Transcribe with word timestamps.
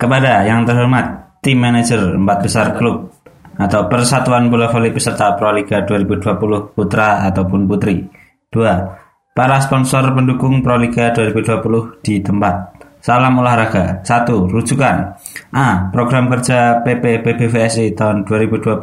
Kepada 0.00 0.48
yang 0.48 0.64
terhormat 0.64 1.36
tim 1.44 1.60
manajer 1.60 2.16
empat 2.16 2.38
besar 2.40 2.72
klub 2.72 3.12
atau 3.60 3.84
Persatuan 3.84 4.48
Bola 4.48 4.72
Voli 4.72 4.88
peserta 4.96 5.36
Proliga 5.36 5.84
2020 5.84 6.72
putra 6.72 7.28
ataupun 7.28 7.68
putri. 7.68 8.08
2. 8.48 9.36
Para 9.36 9.60
sponsor 9.60 10.16
pendukung 10.16 10.64
Proliga 10.64 11.12
2020 11.12 12.00
di 12.00 12.24
tempat. 12.24 12.80
Salam 13.04 13.44
olahraga. 13.44 14.00
1. 14.00 14.48
Rujukan. 14.48 14.96
A. 15.52 15.92
Program 15.92 16.32
kerja 16.32 16.80
PP 16.80 17.20
PBVSI 17.20 17.92
tahun 17.92 18.24
2020. 18.24 18.80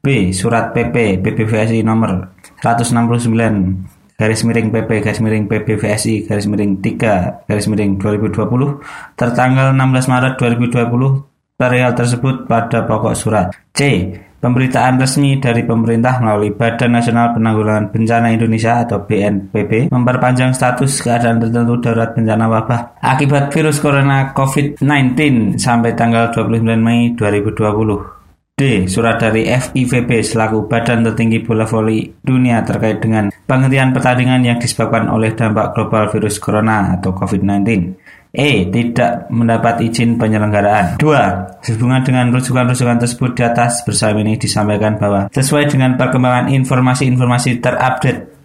B. 0.00 0.32
Surat 0.32 0.72
PP 0.72 1.20
PBVSI 1.20 1.84
nomor 1.84 2.32
169 2.64 3.99
garis 4.20 4.44
miring 4.44 4.68
PP 4.68 5.00
garis 5.00 5.24
miring 5.24 5.48
PBVSI 5.48 6.28
garis 6.28 6.44
miring 6.44 6.84
3 6.84 7.48
garis 7.48 7.66
miring 7.72 7.96
2020 7.96 9.16
tertanggal 9.16 9.72
16 9.72 10.12
Maret 10.12 10.34
2020 10.36 11.30
perihal 11.60 11.92
tersebut 11.92 12.48
pada 12.48 12.88
pokok 12.88 13.12
surat. 13.12 13.52
C. 13.76 14.12
Pemberitaan 14.40 14.96
resmi 14.96 15.36
dari 15.36 15.68
pemerintah 15.68 16.16
melalui 16.16 16.56
Badan 16.56 16.96
Nasional 16.96 17.36
Penanggulangan 17.36 17.92
Bencana 17.92 18.32
Indonesia 18.32 18.80
atau 18.80 19.04
BNPB 19.04 19.92
memperpanjang 19.92 20.56
status 20.56 21.04
keadaan 21.04 21.44
tertentu 21.44 21.76
darurat 21.76 22.16
bencana 22.16 22.48
wabah 22.48 22.96
akibat 23.04 23.52
virus 23.52 23.84
corona 23.84 24.32
COVID-19 24.32 25.60
sampai 25.60 25.92
tanggal 25.92 26.32
29 26.32 26.56
Mei 26.80 27.12
2020. 27.12 28.19
D. 28.60 28.84
Surat 28.92 29.16
dari 29.16 29.48
FIVB 29.48 30.20
selaku 30.20 30.68
Badan 30.68 31.00
Tertinggi 31.00 31.40
Bola 31.40 31.64
Voli 31.64 32.12
Dunia 32.20 32.60
terkait 32.60 33.00
dengan 33.00 33.32
penghentian 33.48 33.96
pertandingan 33.96 34.44
yang 34.44 34.60
disebabkan 34.60 35.08
oleh 35.08 35.32
dampak 35.32 35.72
global 35.72 36.12
virus 36.12 36.36
corona 36.36 36.92
atau 37.00 37.16
COVID-19. 37.16 37.96
E. 38.36 38.68
Tidak 38.68 39.32
mendapat 39.32 39.80
izin 39.80 40.20
penyelenggaraan. 40.20 41.00
2. 41.00 41.64
Sehubungan 41.64 42.04
dengan 42.04 42.28
rujukan-rujukan 42.36 43.00
tersebut 43.00 43.32
di 43.32 43.42
atas 43.48 43.80
bersama 43.80 44.20
ini 44.20 44.36
disampaikan 44.36 45.00
bahwa 45.00 45.32
sesuai 45.32 45.64
dengan 45.72 45.96
perkembangan 45.96 46.52
informasi-informasi 46.52 47.64
terupdate 47.64 48.39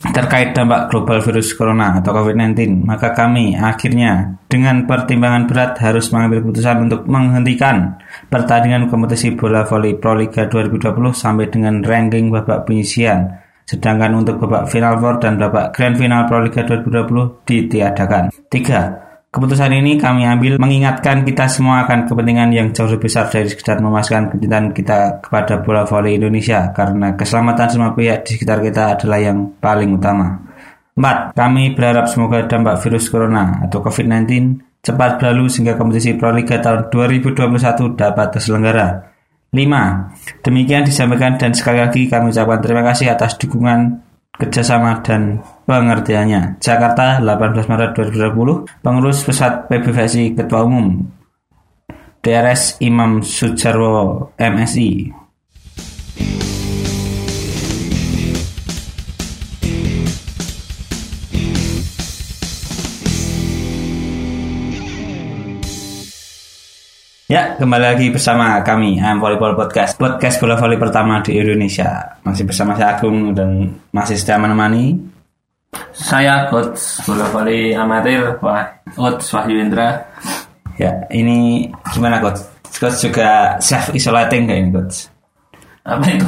terkait 0.00 0.56
dampak 0.56 0.88
global 0.88 1.20
virus 1.20 1.52
corona 1.52 2.00
atau 2.00 2.16
COVID-19, 2.16 2.88
maka 2.88 3.12
kami 3.12 3.52
akhirnya 3.52 4.40
dengan 4.48 4.88
pertimbangan 4.88 5.44
berat 5.44 5.76
harus 5.84 6.08
mengambil 6.08 6.40
keputusan 6.40 6.88
untuk 6.88 7.04
menghentikan 7.04 8.00
pertandingan 8.32 8.88
kompetisi 8.88 9.36
bola 9.36 9.68
voli 9.68 9.92
Pro 10.00 10.16
Liga 10.16 10.48
2020 10.48 11.12
sampai 11.12 11.52
dengan 11.52 11.84
ranking 11.84 12.32
babak 12.32 12.64
penyisian. 12.64 13.44
Sedangkan 13.68 14.16
untuk 14.16 14.40
babak 14.40 14.72
final 14.72 14.96
four 14.96 15.20
dan 15.20 15.36
babak 15.36 15.76
grand 15.76 15.94
final 16.00 16.24
Pro 16.24 16.40
Liga 16.40 16.64
2020 16.64 17.44
ditiadakan. 17.44 18.32
3. 18.48 19.09
Keputusan 19.30 19.70
ini 19.70 19.94
kami 19.94 20.26
ambil 20.26 20.58
mengingatkan 20.58 21.22
kita 21.22 21.46
semua 21.46 21.86
akan 21.86 22.10
kepentingan 22.10 22.50
yang 22.50 22.74
jauh 22.74 22.90
lebih 22.90 23.06
besar 23.06 23.30
dari 23.30 23.46
sekedar 23.46 23.78
memuaskan 23.78 24.26
kecintaan 24.26 24.74
kita 24.74 25.22
kepada 25.22 25.62
bola 25.62 25.86
voli 25.86 26.18
Indonesia 26.18 26.74
karena 26.74 27.14
keselamatan 27.14 27.70
semua 27.70 27.94
pihak 27.94 28.26
di 28.26 28.34
sekitar 28.34 28.58
kita 28.58 28.98
adalah 28.98 29.22
yang 29.22 29.54
paling 29.62 29.94
utama. 29.94 30.34
4. 30.98 31.38
Kami 31.38 31.78
berharap 31.78 32.10
semoga 32.10 32.42
dampak 32.50 32.82
virus 32.82 33.06
corona 33.06 33.62
atau 33.62 33.78
COVID-19 33.86 34.58
cepat 34.82 35.22
berlalu 35.22 35.46
sehingga 35.46 35.78
kompetisi 35.78 36.18
Pro 36.18 36.34
Liga 36.34 36.58
tahun 36.58 36.90
2021 36.90 37.94
dapat 37.94 38.26
terselenggara. 38.34 39.14
5. 39.54 40.42
Demikian 40.42 40.82
disampaikan 40.82 41.38
dan 41.38 41.54
sekali 41.54 41.78
lagi 41.78 42.10
kami 42.10 42.34
ucapkan 42.34 42.58
terima 42.58 42.82
kasih 42.82 43.14
atas 43.14 43.38
dukungan 43.38 44.02
kerjasama 44.34 45.06
dan 45.06 45.38
pengertiannya. 45.70 46.58
Jakarta 46.58 47.22
18 47.22 47.70
Maret 47.70 47.90
2020 47.94 48.82
Pengurus 48.82 49.22
Pusat 49.22 49.70
PBVSI 49.70 50.34
Ketua 50.34 50.66
Umum. 50.66 51.06
DRS 52.20 52.82
Imam 52.82 53.22
Sujarwo 53.22 54.34
MSI 54.34 55.22
Ya, 67.30 67.54
kembali 67.54 67.94
lagi 67.94 68.06
bersama 68.10 68.58
kami 68.66 68.98
AM 68.98 69.22
Volleyball 69.22 69.54
Podcast. 69.54 69.94
Podcast 69.94 70.42
bola 70.42 70.58
voli 70.58 70.74
pertama 70.74 71.22
di 71.22 71.38
Indonesia. 71.38 72.18
Masih 72.26 72.42
bersama 72.42 72.74
saya 72.74 72.98
Agung 72.98 73.30
dan 73.30 73.78
masih 73.94 74.18
setia 74.18 74.34
menemani 74.34 74.98
Saya 75.90 76.48
coach 76.50 77.04
bola 77.06 77.26
voli 77.30 77.70
amatir 77.70 78.26
Wah, 78.42 78.66
coach 78.90 79.22
Wahyu 79.30 79.62
Indra. 79.62 80.00
Ya, 80.80 80.90
ini 81.12 81.68
gimana 81.92 82.18
coach? 82.18 82.40
Coach 82.80 83.04
juga 83.04 83.54
self 83.60 83.92
isolating 83.92 84.48
kayak 84.48 84.60
ini 84.66 84.70
coach. 84.72 85.06
Apa 85.80 86.04
itu? 86.12 86.26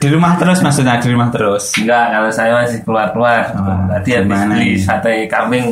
Di 0.00 0.08
rumah 0.08 0.34
terus 0.40 0.64
maksudnya, 0.64 0.96
di 1.00 1.08
rumah 1.12 1.28
terus? 1.28 1.76
Enggak, 1.76 2.06
kalau 2.12 2.30
saya 2.32 2.52
masih 2.56 2.78
keluar-keluar. 2.84 3.42
Oh, 3.52 3.84
Tadi 3.96 4.10
habis 4.16 4.40
beli 4.48 4.68
ini? 4.74 4.80
sate 4.80 5.12
kambing. 5.28 5.66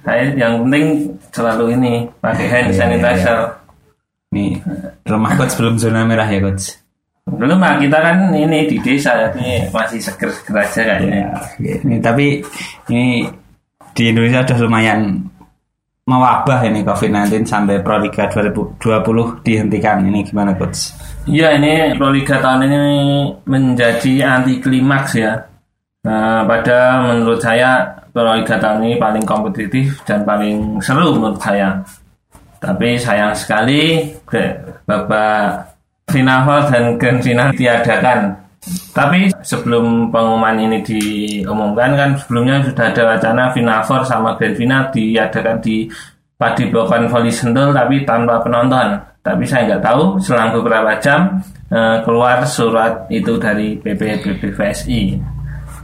Saya 0.00 0.32
yang 0.32 0.64
penting 0.64 1.12
selalu 1.28 1.76
ini 1.76 2.08
Pakai 2.24 2.46
hand 2.48 2.72
Iya, 2.72 2.72
iya, 2.72 2.78
sanitizer. 2.80 3.38
Nih, 4.32 4.56
rumah 5.04 5.36
coach 5.36 5.54
belum 5.60 5.76
zona 5.76 6.06
merah 6.08 6.24
ya 6.24 6.40
coach 6.40 6.79
Belum 7.36 7.58
lah, 7.62 7.78
kita 7.78 7.98
kan 8.00 8.34
ini 8.34 8.66
di 8.66 8.76
desa 8.82 9.14
Jadi 9.30 9.70
masih 9.70 10.00
seger-seger 10.02 10.56
aja 10.56 10.80
kayaknya 10.82 11.30
Ya, 11.62 11.74
ini 11.84 11.96
tapi 12.02 12.42
ini 12.90 13.28
di 13.94 14.02
Indonesia 14.10 14.46
sudah 14.46 14.58
lumayan 14.66 15.30
mewabah 16.10 16.66
ini 16.66 16.82
COVID-19 16.82 17.46
sampai 17.46 17.78
Pro 17.86 18.02
Liga 18.02 18.26
2020 18.26 19.46
dihentikan. 19.46 20.02
Ini 20.02 20.26
gimana 20.26 20.58
coach? 20.58 20.90
Iya 21.30 21.54
ini 21.54 21.94
Pro 21.94 22.10
Liga 22.10 22.42
tahun 22.42 22.66
ini 22.66 22.82
menjadi 23.46 24.12
anti 24.26 24.58
klimaks 24.58 25.14
ya. 25.14 25.38
Nah, 26.02 26.42
pada 26.48 27.06
menurut 27.06 27.38
saya 27.38 27.86
Pro 28.10 28.34
Liga 28.34 28.58
tahun 28.58 28.90
ini 28.90 28.94
paling 28.98 29.22
kompetitif 29.22 30.02
dan 30.02 30.26
paling 30.26 30.82
seru 30.82 31.14
menurut 31.14 31.38
saya. 31.38 31.78
Tapi 32.60 32.98
sayang 32.98 33.32
sekali 33.32 34.10
babak 34.84 35.69
final 36.10 36.44
dan 36.68 36.98
grand 36.98 37.22
final 37.22 37.48
diadakan. 37.54 38.36
Tapi 38.92 39.32
sebelum 39.40 40.12
pengumuman 40.12 40.52
ini 40.60 40.84
diumumkan 40.84 41.96
kan 41.96 42.10
sebelumnya 42.20 42.60
sudah 42.60 42.92
ada 42.92 43.02
wacana 43.16 43.48
final 43.56 43.80
four 43.88 44.04
sama 44.04 44.36
grand 44.36 44.52
final 44.52 44.92
diadakan 44.92 45.56
di 45.64 45.88
Padepokan 46.36 47.08
Voli 47.08 47.32
Sentul 47.32 47.72
tapi 47.72 48.04
tanpa 48.04 48.36
penonton. 48.44 49.00
Tapi 49.20 49.44
saya 49.44 49.68
nggak 49.68 49.84
tahu 49.84 50.16
selang 50.20 50.52
beberapa 50.52 50.96
jam 51.00 51.40
eh, 51.72 52.00
keluar 52.04 52.44
surat 52.44 53.08
itu 53.08 53.40
dari 53.40 53.80
PP 53.80 54.24
PBVSI. 54.24 55.02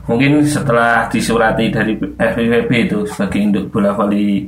Mungkin 0.07 0.47
setelah 0.47 1.11
disurati 1.11 1.67
dari 1.67 1.99
FIVB 1.99 2.71
itu 2.87 3.03
sebagai 3.11 3.41
induk 3.43 3.65
bola 3.75 3.91
voli 3.91 4.47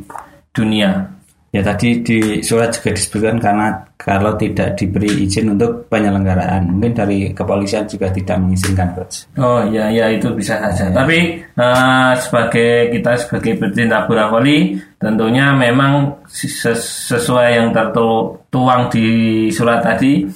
dunia. 0.55 1.18
Ya 1.49 1.65
tadi 1.65 2.05
di 2.05 2.45
surat 2.45 2.77
juga 2.77 2.93
disebutkan 2.93 3.41
karena 3.41 3.73
kalau 3.97 4.37
tidak 4.37 4.77
diberi 4.77 5.25
izin 5.25 5.57
untuk 5.57 5.89
penyelenggaraan, 5.89 6.69
mungkin 6.69 6.93
dari 6.93 7.33
kepolisian 7.33 7.89
juga 7.89 8.13
tidak 8.13 8.37
mengizinkan 8.37 8.93
coach. 8.93 9.25
Oh 9.41 9.65
iya 9.65 9.89
iya 9.89 10.13
itu 10.13 10.29
bisa 10.37 10.61
saja. 10.61 10.93
Tapi 10.93 11.41
eh, 11.41 12.13
sebagai 12.21 12.93
kita 12.93 13.17
sebagai 13.17 13.57
pecinta 13.65 14.05
bola 14.05 14.29
voli 14.29 14.77
tentunya 15.01 15.57
memang 15.57 16.21
ses- 16.29 17.09
sesuai 17.09 17.49
yang 17.57 17.73
tertuang 17.73 18.93
di 18.93 19.09
surat 19.49 19.81
tadi 19.81 20.29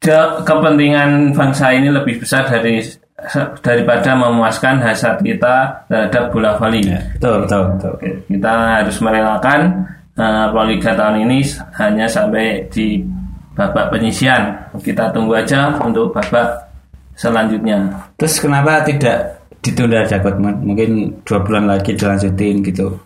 kepentingan 0.00 1.36
bangsa 1.36 1.76
ini 1.76 1.92
lebih 1.92 2.16
besar 2.22 2.48
dari 2.48 2.80
daripada 3.64 4.12
memuaskan 4.12 4.80
hasrat 4.80 5.20
kita 5.20 5.84
terhadap 5.88 6.32
bola 6.32 6.56
voli. 6.56 6.84
Ya, 6.84 7.00
betul 7.16 7.44
betul 7.44 7.60
betul. 7.76 7.90
Oke, 7.96 8.10
kita 8.28 8.52
harus 8.80 8.96
merelakan 9.04 9.60
uh, 10.16 10.50
Pro 10.50 10.64
Liga 10.66 10.92
tahun 10.96 11.28
ini 11.28 11.44
hanya 11.78 12.06
sampai 12.08 12.66
di 12.72 13.00
babak 13.56 13.92
penyisian. 13.92 14.52
Kita 14.76 15.12
tunggu 15.12 15.36
aja 15.36 15.72
untuk 15.80 16.12
babak 16.12 16.68
selanjutnya. 17.16 17.88
Terus 18.20 18.36
kenapa 18.40 18.84
tidak 18.84 19.40
ditunda 19.64 20.04
aja 20.04 20.20
Mungkin 20.40 21.22
dua 21.24 21.40
bulan 21.40 21.64
lagi 21.70 21.96
dilanjutin 21.96 22.60
gitu. 22.64 23.05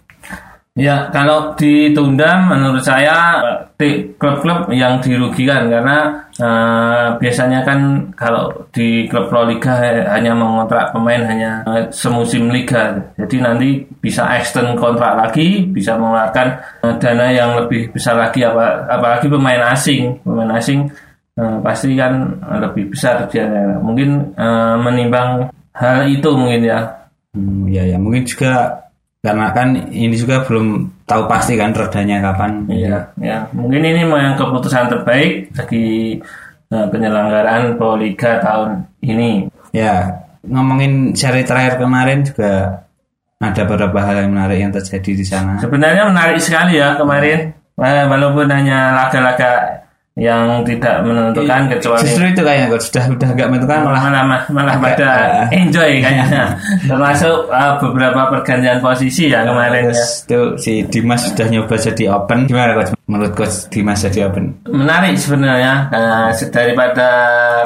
Ya, 0.79 1.11
kalau 1.11 1.59
ditunda 1.59 2.47
menurut 2.47 2.79
saya 2.87 3.43
klub-klub 3.75 4.71
yang 4.71 5.03
dirugikan 5.03 5.67
karena 5.67 6.31
eh, 6.39 7.07
biasanya 7.19 7.67
kan 7.67 8.07
kalau 8.15 8.55
di 8.71 9.11
klub 9.11 9.27
Pro 9.27 9.43
Liga 9.51 9.83
eh, 9.83 10.07
hanya 10.07 10.31
mengontrak 10.31 10.95
pemain 10.95 11.27
hanya 11.27 11.67
eh, 11.67 11.91
semusim 11.91 12.55
liga. 12.55 12.95
Jadi 13.19 13.37
nanti 13.43 13.83
bisa 13.99 14.31
extend 14.39 14.79
kontrak 14.79 15.19
lagi, 15.19 15.67
bisa 15.67 15.99
mengeluarkan 15.99 16.49
eh, 16.87 16.95
dana 17.03 17.27
yang 17.35 17.51
lebih 17.59 17.91
besar 17.91 18.15
lagi 18.15 18.47
apa 18.47 18.87
apalagi 18.87 19.27
pemain 19.27 19.75
asing. 19.75 20.23
Pemain 20.23 20.55
asing 20.55 20.87
eh, 21.35 21.57
pasti 21.67 21.99
kan 21.99 22.39
lebih 22.63 22.95
besar 22.95 23.27
dia. 23.27 23.43
Mungkin 23.83 24.39
eh, 24.39 24.77
menimbang 24.79 25.51
hal 25.75 26.07
itu 26.07 26.31
mungkin 26.31 26.63
ya. 26.63 26.79
Hmm, 27.35 27.67
ya 27.67 27.83
ya 27.91 27.99
mungkin 27.99 28.23
juga 28.23 28.87
karena 29.21 29.53
kan 29.53 29.77
ini 29.93 30.17
juga 30.17 30.43
belum 30.49 30.89
tahu 31.05 31.29
pasti 31.29 31.55
kan 31.61 31.77
redanya 31.77 32.25
kapan. 32.25 32.65
Iya, 32.69 33.13
ya. 33.21 33.45
Mungkin 33.53 33.85
ini 33.85 34.09
yang 34.09 34.37
keputusan 34.37 34.89
terbaik 34.89 35.53
bagi 35.53 36.17
uh, 36.73 36.87
penyelenggaraan 36.89 37.77
Pro 37.77 38.01
Liga 38.01 38.41
tahun 38.41 38.89
ini. 39.05 39.53
Ya, 39.77 40.25
ngomongin 40.45 41.13
seri 41.13 41.45
terakhir 41.45 41.77
kemarin 41.77 42.25
juga 42.25 42.85
ada 43.41 43.63
beberapa 43.65 43.99
hal 44.05 44.25
yang 44.25 44.33
menarik 44.37 44.59
yang 44.61 44.73
terjadi 44.73 45.13
di 45.17 45.25
sana. 45.25 45.61
Sebenarnya 45.61 46.09
menarik 46.09 46.41
sekali 46.41 46.77
ya 46.77 46.97
kemarin, 46.97 47.57
Eh, 47.81 48.05
walaupun 48.05 48.45
hanya 48.53 48.93
laga-laga 48.93 49.81
yang 50.21 50.61
tidak 50.69 51.01
menentukan 51.01 51.73
kecuali 51.73 52.05
Justru 52.05 52.25
itu 52.29 52.43
kayaknya 52.45 52.67
kok 52.77 52.83
sudah 52.85 53.05
udah 53.17 53.29
agak 53.33 53.47
menentukan 53.49 53.79
malah 53.89 54.03
malah 54.05 54.23
malah, 54.29 54.43
malah 54.53 54.75
agak, 54.77 54.85
pada 54.85 55.09
uh, 55.49 55.57
enjoy 55.57 55.91
kayaknya 56.05 56.45
termasuk 56.93 57.37
uh, 57.49 57.81
beberapa 57.81 58.21
pergantian 58.29 58.85
posisi 58.85 59.33
ya 59.33 59.49
kemarin 59.49 59.89
ya 59.89 59.97
itu 59.97 60.41
si 60.61 60.85
Dimas 60.85 61.25
sudah 61.33 61.47
nyoba 61.49 61.75
jadi 61.81 62.05
open. 62.13 62.45
Gimana 62.45 62.77
coach? 62.77 62.93
Menurut 63.09 63.33
coach 63.33 63.57
Dimas 63.73 64.05
jadi 64.05 64.29
open? 64.29 64.61
menarik 64.69 65.17
sebenarnya 65.17 65.89
uh, 65.89 66.29
daripada 66.53 67.09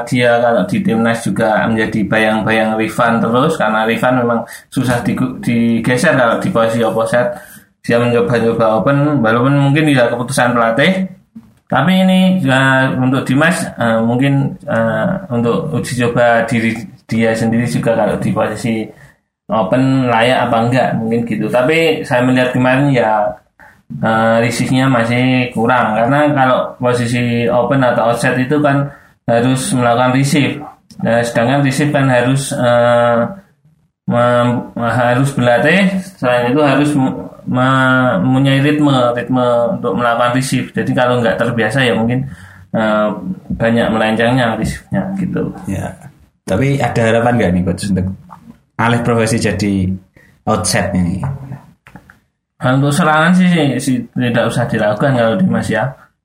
dia 0.06 0.38
kalau 0.38 0.62
di 0.70 0.78
timnas 0.78 1.26
juga 1.26 1.66
menjadi 1.66 2.06
bayang-bayang 2.06 2.78
Rifan 2.78 3.18
terus 3.18 3.58
karena 3.58 3.82
Rifan 3.82 4.22
memang 4.22 4.46
susah 4.70 5.02
digeser 5.02 6.14
kalau 6.14 6.38
di 6.38 6.48
posisi 6.54 6.80
opposite 6.86 7.34
dia 7.84 8.00
mencoba-coba 8.00 8.80
open 8.80 9.20
walaupun 9.20 9.54
mungkin 9.60 9.90
tidak 9.92 10.14
keputusan 10.16 10.56
pelatih 10.56 10.92
tapi 11.64 11.92
ini 11.96 12.44
uh, 12.44 12.92
untuk 13.00 13.24
Dimas 13.24 13.64
uh, 13.80 14.04
mungkin 14.04 14.52
uh, 14.68 15.24
untuk 15.32 15.72
uji 15.72 15.96
coba 16.04 16.44
diri 16.44 16.76
dia 17.08 17.32
sendiri 17.32 17.64
juga 17.64 17.96
kalau 17.96 18.16
di 18.20 18.30
posisi 18.32 18.84
open 19.48 20.08
layak 20.08 20.48
apa 20.48 20.56
enggak 20.68 20.88
mungkin 20.96 21.20
gitu. 21.24 21.48
Tapi 21.48 22.04
saya 22.04 22.24
melihat 22.24 22.52
kemarin 22.52 22.92
ya 22.92 23.32
uh, 24.00 24.36
receive-nya 24.40 24.88
masih 24.88 25.52
kurang. 25.52 25.96
Karena 25.96 26.32
kalau 26.32 26.58
posisi 26.80 27.48
open 27.48 27.80
atau 27.80 28.12
outside 28.12 28.40
itu 28.40 28.60
kan 28.60 28.88
harus 29.24 29.72
melakukan 29.72 30.12
receive. 30.16 30.60
Nah, 31.00 31.20
sedangkan 31.24 31.64
receive 31.64 31.90
kan 31.90 32.06
harus 32.06 32.52
uh, 32.52 33.24
mem- 34.04 34.72
harus 34.76 35.32
berlatih 35.32 35.96
selain 36.20 36.52
itu 36.52 36.60
harus 36.60 36.90
mempunyai 37.48 38.60
ritme 38.60 38.92
ritme 39.16 39.46
untuk 39.76 39.92
melakukan 39.96 40.36
receive 40.36 40.68
jadi 40.72 40.90
kalau 40.92 41.20
nggak 41.20 41.36
terbiasa 41.40 41.84
ya 41.84 41.96
mungkin 41.96 42.28
uh, 42.72 43.12
banyak 43.56 43.86
melencengnya 43.88 44.56
receive-nya 44.56 45.02
gitu 45.16 45.52
Ya. 45.64 45.92
Tapi 46.44 46.76
ada 46.76 47.00
harapan 47.00 47.32
nggak 47.40 47.50
nih 47.56 47.62
coach 47.64 47.84
untuk 47.88 48.06
alih 48.76 49.00
profesi 49.00 49.40
jadi 49.40 49.88
outset? 50.44 50.92
Nah, 50.92 52.70
untuk 52.76 52.92
serangan 52.92 53.32
sih, 53.32 53.48
sih- 53.48 53.76
sih 53.80 53.96
tidak 54.12 54.52
usah 54.52 54.68
dilakukan 54.68 55.16
kalau 55.16 55.36
Dimas 55.40 55.68
ya 55.68 55.84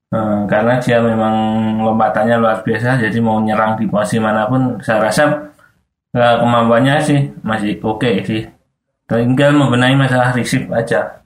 Eh, 0.10 0.42
karena 0.50 0.82
dia 0.82 0.98
memang 0.98 1.38
lompatannya 1.86 2.42
luar 2.42 2.66
biasa 2.66 2.98
jadi 2.98 3.14
mau 3.22 3.38
nyerang 3.46 3.78
di 3.78 3.86
posisi 3.86 4.18
mana 4.18 4.50
pun 4.50 4.82
saya 4.82 5.06
rasa 5.06 5.30
eh, 6.12 6.36
kemampuannya 6.40 6.96
sih 7.00 7.20
masih 7.42 7.78
oke 7.80 8.10
sih 8.24 8.42
tinggal 9.06 9.52
membenahi 9.52 9.96
masalah 9.96 10.32
receive 10.32 10.70
aja 10.70 11.20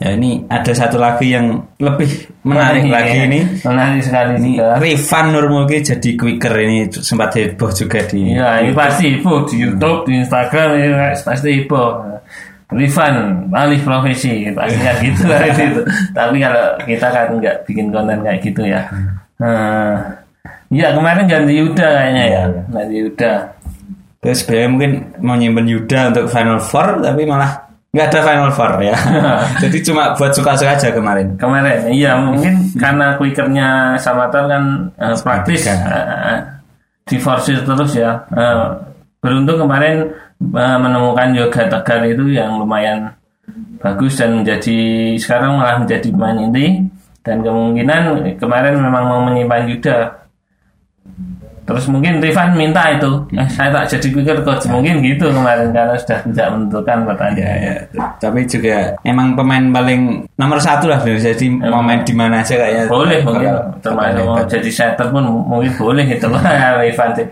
Ya 0.00 0.16
ini 0.16 0.40
ada 0.48 0.72
satu 0.72 0.96
lagi 0.96 1.36
yang 1.36 1.68
lebih 1.76 2.08
menarik 2.48 2.88
Iya, 2.88 2.96
lagi 2.96 3.16
ini. 3.28 3.40
menarik 3.60 4.00
sekali 4.00 4.40
Ini 4.40 4.50
juga 4.56 4.80
Rifan 4.80 5.36
Nurmulki 5.36 5.84
jadi 5.84 6.10
quicker 6.16 6.54
ini 6.64 6.88
sempat 6.88 7.36
heboh 7.36 7.68
juga 7.68 8.00
di. 8.08 8.32
Iya, 8.32 8.64
ini 8.64 8.72
pasti 8.72 9.12
heboh 9.12 9.44
di 9.44 9.60
YouTube, 9.60 10.08
di 10.08 10.24
Instagram 10.24 10.68
ini 10.80 10.88
pasti 10.96 11.48
heboh. 11.60 12.08
Rifan, 12.72 13.14
alih 13.52 13.84
profesi, 13.84 14.48
pasti 14.56 14.80
kan 14.80 14.96
gitu 14.96 15.22
lah 15.28 15.44
itu. 15.60 15.82
Tapi 16.16 16.36
kalau 16.40 16.66
kita 16.88 17.06
kan 17.12 17.26
nggak 17.36 17.56
bikin 17.68 17.92
konten 17.92 18.24
kayak 18.24 18.40
gitu 18.40 18.64
ya. 18.64 18.88
Nah, 19.44 20.08
ya 20.72 20.88
kemarin 20.96 21.28
ganti 21.28 21.52
Yuda 21.60 21.84
kayaknya 21.84 22.24
ya, 22.32 22.42
ganti 22.72 22.94
Yuda. 22.96 23.32
Terus 24.22 24.46
sebenarnya 24.46 24.68
mungkin 24.70 24.92
mau 25.18 25.34
nyimpen 25.34 25.66
Yuda 25.66 26.14
untuk 26.14 26.30
Final 26.30 26.62
Four 26.62 27.02
tapi 27.02 27.26
malah 27.26 27.58
nggak 27.90 28.06
ada 28.06 28.20
Final 28.22 28.50
Four 28.54 28.72
ya. 28.78 28.94
jadi 29.66 29.78
cuma 29.82 30.14
buat 30.14 30.30
suka-suka 30.30 30.78
aja 30.78 30.94
kemarin. 30.94 31.34
Kemarin, 31.34 31.90
iya 31.90 32.14
mungkin 32.14 32.54
karena 32.82 33.18
quickernya 33.18 33.98
Samatar 33.98 34.46
kan 34.46 34.94
eh, 34.94 35.16
praktis 35.18 35.66
Tiga. 35.66 35.74
eh, 35.74 36.38
diforsir 37.10 37.66
terus 37.66 37.98
ya. 37.98 38.22
Eh, 38.30 38.64
beruntung 39.18 39.66
kemarin 39.66 40.14
eh, 40.38 40.76
menemukan 40.78 41.28
yoga 41.34 41.66
tegar 41.66 42.06
itu 42.06 42.30
yang 42.30 42.62
lumayan 42.62 43.10
bagus 43.82 44.22
dan 44.22 44.38
menjadi 44.38 44.78
sekarang 45.18 45.58
malah 45.58 45.82
menjadi 45.82 46.14
pemain 46.14 46.38
inti 46.38 46.78
dan 47.26 47.42
kemungkinan 47.42 48.02
kemarin 48.38 48.78
memang 48.78 49.04
mau 49.10 49.20
menyimpan 49.26 49.66
Yuda. 49.66 50.21
Terus 51.62 51.84
mungkin 51.86 52.18
Rifan 52.18 52.58
minta 52.58 52.90
itu, 52.90 53.22
eh, 53.38 53.46
saya 53.46 53.70
tak 53.70 53.94
jadi 53.94 54.06
quicker 54.10 54.38
coach 54.42 54.66
mungkin 54.66 54.98
gitu 54.98 55.30
kemarin 55.30 55.70
karena 55.70 55.94
sudah 55.94 56.18
tidak 56.26 56.46
menentukan 56.50 56.98
pertandingan. 57.06 57.58
Ya, 57.62 57.74
ya. 57.94 58.04
Tapi 58.18 58.40
juga 58.50 58.76
emang 59.06 59.38
pemain 59.38 59.64
paling 59.70 60.26
nomor 60.34 60.58
satu 60.58 60.90
lah 60.90 60.98
jadi 61.06 61.46
mau 61.70 61.78
main 61.78 62.02
di 62.02 62.14
mana 62.14 62.42
aja 62.42 62.58
kayaknya. 62.58 62.90
boleh 62.90 63.18
mungkin 63.22 63.52
termasuk 63.78 64.24
mau 64.26 64.42
jadi 64.42 64.70
center 64.70 65.06
pun 65.14 65.22
mungkin 65.22 65.72
boleh 65.78 66.04
gitu 66.10 66.26
Rifan 66.82 67.10
sih. 67.14 67.26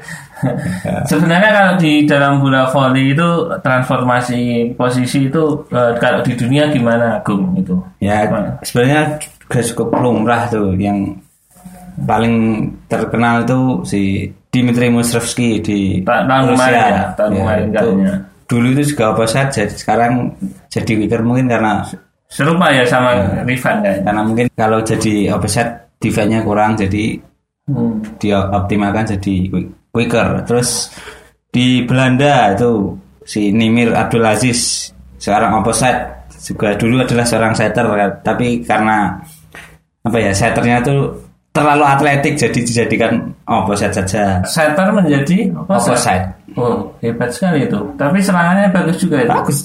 Sebenarnya 1.04 1.50
kalau 1.52 1.72
di 1.76 2.08
dalam 2.08 2.40
bola 2.40 2.70
volley 2.72 3.12
itu 3.12 3.28
transformasi 3.60 4.72
posisi 4.78 5.28
itu 5.28 5.66
eh, 5.74 5.92
kalau 5.98 6.22
di 6.24 6.32
dunia 6.38 6.70
gimana 6.72 7.20
Gung 7.26 7.52
itu? 7.58 7.76
Ya 8.00 8.24
sebenarnya 8.64 9.20
juga 9.44 9.60
cukup 9.66 9.88
lumrah 10.00 10.46
tuh 10.46 10.72
yang 10.78 11.18
paling 12.02 12.35
terkenal 12.87 13.44
itu 13.44 13.61
si 13.85 14.00
Dimitri 14.50 14.88
Musrevski 14.88 15.61
di 15.61 15.79
Ta- 16.02 16.26
tahun 16.26 16.43
Rusia. 16.50 16.58
kemarin 16.58 16.81
ya, 16.82 17.02
tahun 17.14 17.31
kemarin 17.37 17.64
itu. 17.64 17.75
katanya. 17.76 18.14
Dulu 18.50 18.67
itu 18.75 18.82
juga 18.88 19.05
opposite 19.14 19.49
jadi 19.52 19.75
sekarang 19.75 20.12
jadi 20.67 20.93
wicker 20.97 21.23
mungkin 21.23 21.47
karena 21.47 21.87
Serupa 22.26 22.70
ya 22.70 22.87
sama 22.87 23.14
Rifan 23.43 23.82
kan. 23.82 23.97
karena 24.02 24.23
mungkin 24.23 24.47
kalau 24.55 24.79
jadi 24.81 25.31
opposite 25.31 25.94
defense-nya 25.99 26.43
kurang 26.43 26.75
jadi 26.75 27.19
Hmm. 27.67 28.02
dia 28.19 28.50
optimalkan 28.50 29.06
jadi 29.06 29.35
quicker. 29.88 30.43
Terus 30.43 30.91
di 31.49 31.87
Belanda 31.87 32.50
itu 32.50 32.99
si 33.23 33.55
Nimir 33.55 33.94
Abdul 33.94 34.26
Aziz 34.26 34.91
seorang 35.14 35.62
opposite 35.62 36.26
juga 36.43 36.75
dulu 36.75 36.99
adalah 36.99 37.23
seorang 37.23 37.55
setter 37.55 37.87
tapi 38.26 38.64
karena 38.64 39.14
apa 40.00 40.17
ya 40.19 40.32
setternya 40.32 40.82
itu 40.82 40.97
terlalu 41.50 41.85
atletik 41.85 42.38
jadi 42.38 42.61
dijadikan 42.62 43.35
opposite 43.47 43.95
saja. 43.95 44.42
Setter 44.47 44.88
menjadi 44.95 45.50
opposite. 45.54 45.99
Opposite. 45.99 46.25
Oh 46.59 46.95
hebat 47.02 47.30
sekali 47.30 47.66
itu. 47.66 47.78
Tapi 47.99 48.19
serangannya 48.23 48.71
bagus 48.71 48.97
juga 49.02 49.23
itu. 49.23 49.30
Bagus. 49.30 49.59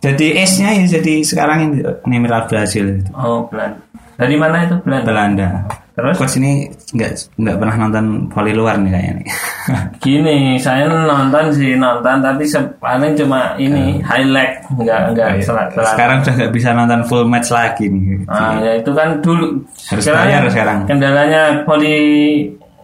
Jadi 0.00 0.36
S-nya 0.44 0.76
ya 0.76 0.84
jadi 1.00 1.24
sekarang 1.24 1.80
ini 1.80 2.16
Abdul 2.28 2.60
Aziz 2.60 2.84
itu. 2.84 3.10
Oh 3.16 3.48
Belanda. 3.48 3.80
Dari 4.16 4.36
mana 4.36 4.64
itu 4.64 4.76
Belanda? 4.80 5.06
Belanda. 5.08 5.48
Terus? 5.96 6.20
Coach 6.20 6.36
ini 6.36 6.68
nggak 6.92 7.40
nggak 7.40 7.56
pernah 7.56 7.76
nonton 7.80 8.28
volley 8.28 8.52
luar 8.52 8.76
nih 8.76 8.92
kayaknya 8.92 9.12
nih. 9.16 9.26
Gini, 10.04 10.36
saya 10.60 10.84
nonton 10.92 11.48
sih 11.56 11.72
nonton 11.72 12.20
tapi 12.20 12.44
paling 12.76 13.16
cuma 13.16 13.56
ini 13.56 14.04
highlight 14.04 14.60
nggak 14.76 15.16
nggak 15.16 15.40
selat 15.40 15.72
Iya. 15.72 15.88
Sekarang 15.96 16.16
udah 16.20 16.34
nggak 16.36 16.52
bisa 16.52 16.68
nonton 16.76 17.00
full 17.08 17.24
match 17.24 17.48
lagi 17.48 17.88
nih. 17.88 18.28
Ah, 18.28 18.60
ya 18.60 18.76
itu 18.76 18.92
kan 18.92 19.24
dulu 19.24 19.56
Harus 19.88 20.04
bayar 20.04 20.44
sekarang. 20.52 20.78
Kendalanya 20.84 21.42
poli 21.64 21.96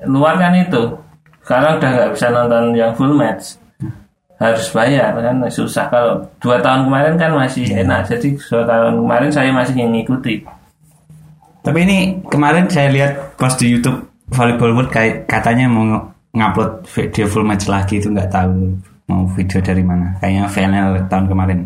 luar 0.09 0.41
kan 0.41 0.57
itu. 0.57 0.83
Sekarang 1.45 1.77
udah 1.77 1.91
nggak 1.93 2.11
bisa 2.17 2.27
nonton 2.33 2.65
yang 2.73 2.97
full 2.97 3.13
match. 3.13 3.61
Harus 4.41 4.73
bayar 4.73 5.13
kan 5.21 5.37
susah 5.53 5.85
kalau 5.87 6.17
dua 6.41 6.65
tahun 6.65 6.89
kemarin 6.89 7.15
kan 7.21 7.37
masih 7.37 7.69
Iya. 7.69 7.85
enak. 7.85 8.09
Jadi 8.09 8.41
dua 8.41 8.65
tahun 8.65 9.05
kemarin 9.05 9.29
saya 9.29 9.53
masih 9.53 9.77
mengikuti. 9.77 10.41
Tapi 11.63 11.79
ini 11.83 11.99
kemarin 12.27 12.67
saya 12.67 12.91
lihat 12.91 13.39
post 13.39 13.63
di 13.63 13.71
YouTube 13.71 14.03
Volleyball 14.29 14.75
World 14.75 14.91
kayak 14.91 15.27
katanya 15.27 15.71
mau 15.71 15.87
ngupload 16.33 16.83
video 16.89 17.25
full 17.27 17.47
match 17.47 17.71
lagi 17.71 18.01
itu 18.01 18.11
nggak 18.11 18.29
tahu 18.29 18.75
mau 19.07 19.23
video 19.31 19.63
dari 19.63 19.85
mana. 19.85 20.19
Kayaknya 20.19 20.45
final 20.49 20.87
tahun 21.07 21.27
kemarin. 21.29 21.59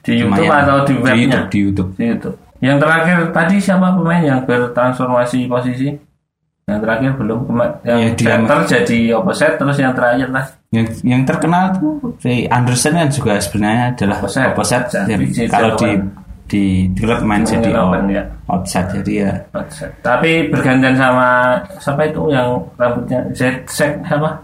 Di 0.00 0.16
YouTube 0.16 0.40
Lumayan. 0.40 0.64
atau 0.64 0.76
di 0.82 0.94
webnya? 0.96 1.12
Di 1.12 1.20
YouTube, 1.20 1.46
di 1.46 1.58
YouTube. 1.60 1.90
Di 1.94 2.04
YouTube. 2.08 2.36
Yang 2.60 2.76
terakhir 2.76 3.16
tadi 3.30 3.56
siapa 3.56 3.86
pemain 3.94 4.20
yang 4.20 4.40
bertransformasi 4.44 5.38
posisi? 5.46 5.88
Yang 6.66 6.78
terakhir 6.80 7.10
belum 7.18 7.38
Kema- 7.46 7.76
yang 7.82 7.98
Ya, 7.98 8.08
center 8.14 8.58
jadi 8.64 8.98
opposite 9.12 9.54
terus 9.58 9.74
yang 9.74 9.90
terakhir 9.90 10.28
lah 10.30 10.46
Yang 10.70 10.86
yang 11.02 11.22
terkenal 11.26 11.74
tuh 11.74 12.14
si 12.22 12.46
Anderson 12.46 12.94
kan 12.94 13.10
juga 13.10 13.34
sebenarnya 13.42 13.84
adalah 13.90 14.16
Opposite. 14.22 14.54
opposite. 14.54 14.86
Jadi 14.86 15.24
kalau 15.46 15.74
di. 15.74 15.98
Di 16.50 16.90
klub 16.98 17.22
main 17.22 17.46
Main 17.46 17.46
jadi 17.46 17.70
open, 17.78 18.02
out- 18.02 18.10
ya. 18.10 18.22
outside 18.50 18.88
jadi 18.98 19.12
ya 19.22 19.32
Opposite. 19.54 19.94
Tapi 20.02 20.30
bergantian 20.50 20.98
sama 20.98 21.54
siapa 21.78 22.02
itu 22.10 22.26
yang 22.26 22.58
rambutnya 22.74 23.22
Z-Sek 23.30 24.02
apa? 24.02 24.34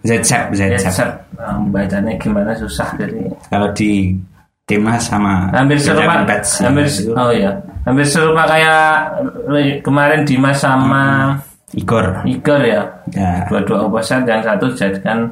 Z-Sep. 0.00 0.56
Z-Sek. 0.56 1.10
Nah, 1.36 1.60
bacanya 1.68 2.16
gimana 2.16 2.56
susah 2.56 2.88
jadi. 2.96 3.28
Kalau 3.52 3.68
di 3.76 4.16
timnas 4.64 5.02
sama 5.10 5.50
hampir 5.52 5.76
serupa 5.76 6.22
Pets. 6.24 6.62
hampir 6.62 6.86
Itu 6.86 7.10
oh 7.12 7.34
ya 7.34 7.50
hampir 7.82 8.06
serupa 8.06 8.46
kayak 8.46 9.10
eh, 9.50 9.82
kemarin 9.82 10.22
Dimas 10.22 10.62
sama 10.62 11.34
Igor 11.74 12.22
Igor 12.22 12.62
ya 12.62 12.86
ya 13.10 13.42
dua-dua 13.50 13.90
offside 13.90 14.30
yang 14.30 14.38
satu 14.46 14.70
jadikan 14.78 15.26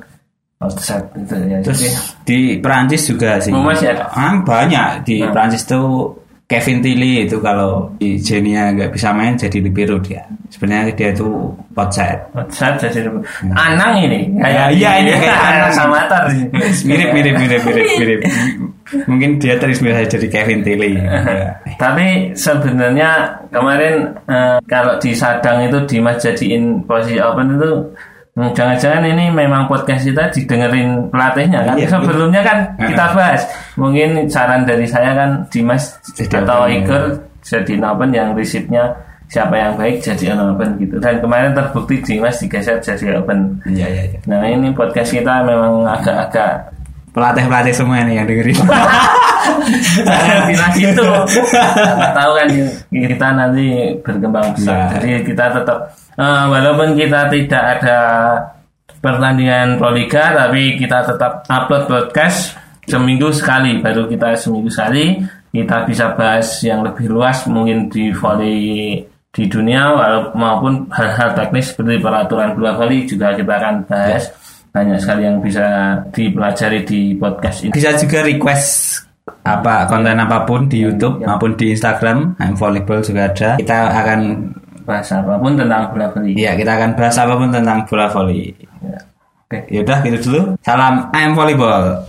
gitu 0.59 1.35
ya 1.47 1.62
terus 1.62 1.79
Jadi, 1.79 1.95
di 2.27 2.38
Perancis 2.59 3.03
juga 3.07 3.38
sih. 3.38 3.55
Oh, 3.55 3.62
masih 3.62 3.95
ada? 3.95 4.11
Ah, 4.11 4.35
banyak. 4.43 5.07
Di 5.07 5.23
Hmm. 5.23 5.31
Perancis 5.31 5.62
tuh 5.62 6.19
Kevin 6.49 6.81
Tilly 6.81 7.29
itu 7.29 7.38
kalau 7.38 7.93
di 8.00 8.17
Genia 8.19 8.73
nggak 8.73 8.91
bisa 8.91 9.12
main 9.12 9.37
jadi 9.37 9.61
libero 9.61 10.00
dia. 10.00 10.25
Sebenarnya 10.49 10.97
dia 10.97 11.12
itu 11.12 11.29
outside. 11.77 12.25
Offside 12.33 12.88
jadi 12.88 13.05
Anang 13.53 14.00
ini. 14.00 14.33
Kayak 14.35 14.73
iya, 14.73 14.91
ini 14.99 15.12
kayak 15.12 15.38
Anang. 15.53 15.73
sama 15.77 15.99
Tar 16.09 16.25
mirip 16.88 17.12
mirip 17.12 17.35
mirip 17.37 17.62
mirip 17.62 17.87
mirip. 18.00 18.21
Mungkin 19.05 19.37
dia 19.37 19.61
terinspirasi 19.61 20.09
dari 20.09 20.29
Kevin 20.33 20.65
Tilly. 20.65 20.97
Ya. 20.97 21.21
Tapi 21.85 22.33
sebenarnya 22.33 23.11
kemarin 23.53 24.17
eh, 24.25 24.57
kalau 24.65 24.97
di 24.97 25.12
Sadang 25.12 25.69
itu 25.69 25.85
Dimas 25.85 26.17
jadiin 26.19 26.81
posisi 26.83 27.21
open 27.21 27.61
itu 27.61 27.93
hmm, 28.38 28.54
jangan-jangan 28.54 29.02
ini 29.02 29.35
memang 29.35 29.66
podcast 29.66 30.07
kita 30.07 30.30
didengerin 30.30 31.11
pelatihnya 31.11 31.66
kan? 31.66 31.75
Iya, 31.75 31.90
Sebelumnya 31.90 32.42
kan 32.47 32.59
kita 32.78 33.04
bahas. 33.18 33.42
Mungkin 33.75 34.30
saran 34.30 34.62
dari 34.62 34.87
saya 34.87 35.18
kan 35.18 35.42
Dimas 35.50 35.99
Jadi 36.14 36.38
atau 36.38 36.71
Igor 36.71 37.02
jadi 37.42 37.75
open 37.83 38.11
yang 38.14 38.38
receive-nya 38.38 38.95
siapa 39.28 39.59
yang 39.59 39.75
baik 39.75 40.00
jadi 40.00 40.38
open 40.38 40.78
gitu. 40.78 40.97
Dan 41.02 41.18
kemarin 41.18 41.52
terbukti 41.52 41.99
Dimas 42.00 42.38
digeser 42.38 42.78
jadi 42.78 43.18
open. 43.18 43.59
iya 43.66 43.87
iya 43.90 44.02
iya. 44.14 44.18
Nah 44.30 44.47
ini 44.47 44.71
podcast 44.71 45.11
kita 45.11 45.42
memang 45.42 45.83
agak-agak 45.85 46.78
pelatih 47.12 47.45
pelatih 47.50 47.75
semua 47.75 47.99
ini 48.07 48.14
yang 48.14 48.30
dengerin 48.30 48.54
Jangan 50.04 50.40
bilang 50.48 50.72
gitu. 50.82 51.08
Nggak 51.96 52.12
tahu 52.14 52.30
kan 52.37 52.48
kita 52.90 53.28
nanti 53.34 53.66
berkembang 54.00 54.46
besar. 54.56 54.76
Ya. 54.76 54.87
Jadi 54.98 55.10
kita 55.28 55.44
tetap 55.56 55.78
eh, 56.16 56.44
walaupun 56.48 56.88
kita 56.98 57.20
tidak 57.30 57.64
ada 57.78 57.98
pertandingan 58.98 59.78
Proliga 59.78 60.34
tapi 60.34 60.75
kita 60.75 61.06
tetap 61.06 61.46
upload 61.46 61.87
podcast 61.87 62.58
seminggu 62.88 63.30
sekali 63.30 63.78
baru 63.78 64.10
kita 64.10 64.34
seminggu 64.34 64.72
sekali 64.72 65.22
kita 65.54 65.87
bisa 65.87 66.16
bahas 66.18 66.48
yang 66.64 66.82
lebih 66.82 67.06
luas 67.12 67.46
mungkin 67.46 67.87
di 67.92 68.10
volley 68.10 68.98
di 69.28 69.44
dunia 69.46 69.94
maupun 70.34 70.88
hal-hal 70.90 71.37
teknis 71.37 71.70
seperti 71.70 72.00
peraturan 72.00 72.56
bola 72.58 72.75
volley 72.75 73.06
juga 73.06 73.37
kita 73.37 73.52
akan 73.54 73.75
bahas 73.87 74.32
banyak 74.72 74.98
sekali 74.98 75.22
yang 75.25 75.38
bisa 75.38 75.66
dipelajari 76.10 76.80
di 76.82 77.00
podcast 77.14 77.64
ini 77.64 77.72
bisa 77.76 77.94
juga 77.94 78.25
request 78.25 79.08
apa 79.42 79.87
konten 79.87 80.16
apa 80.16 80.44
pun 80.44 80.66
di 80.66 80.82
YouTube 80.82 81.20
Ya. 81.20 81.35
maupun 81.35 81.54
di 81.54 81.73
Instagram 81.73 82.37
I'm 82.38 82.54
Volleyball 82.54 83.00
juga 83.00 83.28
ada 83.30 83.56
kita 83.56 83.76
akan 83.90 84.20
bahas 84.88 85.08
apa 85.12 85.37
pun 85.37 85.52
tentang 85.52 85.92
bola 85.92 86.08
volley. 86.08 86.32
Iya, 86.32 86.56
kita 86.56 86.73
akan 86.80 86.90
bahas 86.97 87.16
apa 87.20 87.37
pun 87.37 87.49
tentang 87.52 87.85
bola 87.85 88.08
voli. 88.08 88.56
Ya. 88.80 88.99
Oke. 89.44 89.58
Yaudah, 89.68 90.00
gitu 90.00 90.18
dulu. 90.28 90.40
Salam 90.64 91.12
I'm 91.12 91.37
Volleyball. 91.37 92.08